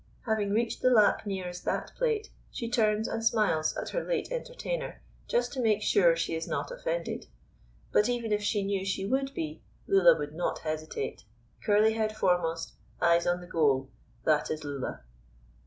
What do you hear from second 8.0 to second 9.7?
even if she knew she would be,